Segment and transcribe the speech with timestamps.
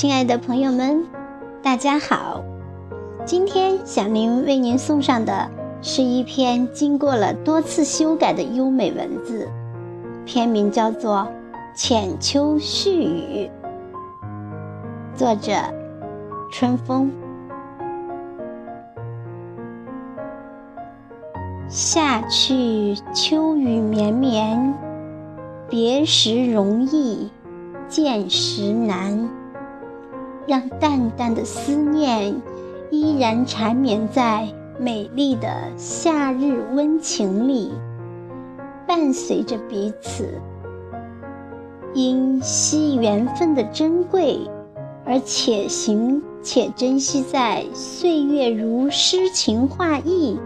[0.00, 1.04] 亲爱的朋友们，
[1.62, 2.42] 大家好！
[3.26, 5.50] 今天小林为您送上的
[5.82, 9.46] 是一篇经过了多次修改的优美文字，
[10.24, 11.28] 篇名叫做
[11.76, 13.50] 《浅秋絮语》，
[15.14, 15.52] 作者
[16.50, 17.12] 春风。
[21.68, 24.72] 夏去秋雨绵绵，
[25.68, 27.30] 别时容易
[27.86, 29.28] 见时难。
[30.50, 32.42] 让淡淡的思念
[32.90, 34.48] 依然缠绵在
[34.80, 37.70] 美丽的夏日温情里，
[38.84, 40.40] 伴随着彼此。
[41.94, 44.40] 因惜缘分的珍贵，
[45.04, 50.36] 而且行且珍惜在岁月如诗情画意、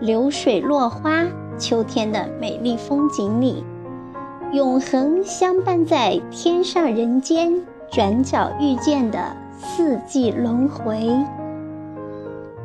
[0.00, 1.26] 流水落花、
[1.58, 3.62] 秋天的美丽风景里，
[4.52, 9.36] 永恒相伴在天上人间转角遇见的。
[9.62, 11.06] 四季轮回，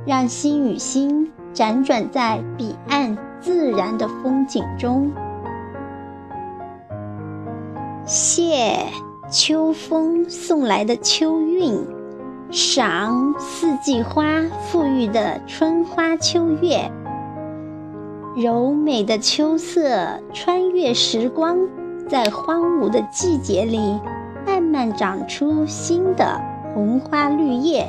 [0.06, 5.12] 让心与心辗转在彼岸自然的风景中。
[8.06, 8.78] 谢
[9.30, 11.86] 秋风送来的秋韵，
[12.50, 14.24] 赏四季花
[14.72, 16.90] 馥郁的春花秋月。
[18.38, 21.58] 柔美的秋色穿越时光，
[22.08, 24.00] 在荒芜的季节里，
[24.46, 26.55] 慢慢长出新的。
[26.76, 27.86] 红花绿叶，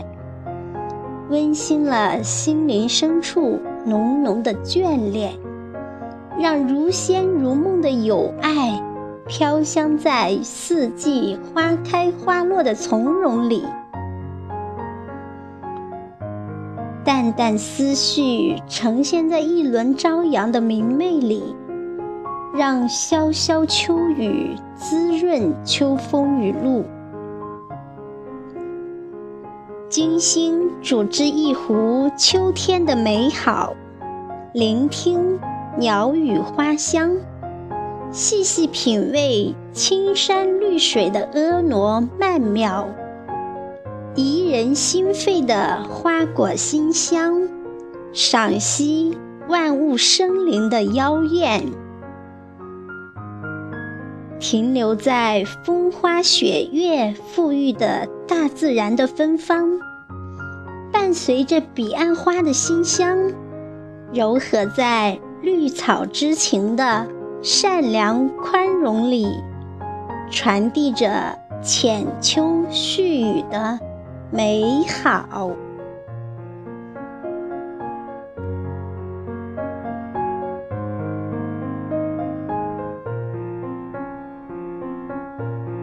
[1.29, 5.33] 温馨了心灵深处浓浓的眷恋，
[6.39, 8.81] 让如仙如梦的友爱
[9.27, 13.65] 飘香在四季花开花落的从容里。
[17.03, 21.43] 淡淡思绪呈现在一轮朝阳的明媚里，
[22.55, 26.85] 让潇潇秋雨滋润秋风雨露。
[29.89, 33.73] 精心煮制一壶秋天的美好，
[34.53, 35.39] 聆听
[35.79, 37.17] 鸟语花香，
[38.11, 42.89] 细细品味青山绿水的婀娜曼妙，
[44.17, 47.49] 怡人心肺的花果馨香，
[48.13, 49.17] 赏析
[49.49, 51.63] 万物生灵的妖艳，
[54.39, 59.79] 停留在风花雪月馥郁的大自然的芬芳。
[60.93, 63.19] 伴随着彼岸花的馨香，
[64.13, 67.07] 柔和在绿草之情的
[67.43, 69.29] 善良宽容里，
[70.31, 73.79] 传递着浅秋絮语的
[74.31, 75.51] 美好。